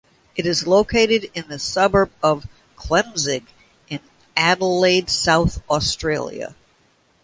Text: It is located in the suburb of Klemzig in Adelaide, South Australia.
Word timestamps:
It 0.35 0.47
is 0.47 0.65
located 0.65 1.29
in 1.35 1.47
the 1.47 1.59
suburb 1.59 2.11
of 2.23 2.47
Klemzig 2.75 3.45
in 3.87 3.99
Adelaide, 4.35 5.11
South 5.11 5.61
Australia. 5.69 6.55